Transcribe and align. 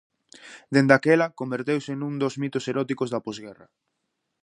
Dende 0.73 0.93
aquela 0.95 1.33
converteuse 1.39 1.91
nun 1.95 2.13
dos 2.21 2.35
mitos 2.41 2.67
eróticos 2.71 3.11
da 3.13 3.23
posguerra. 3.27 3.67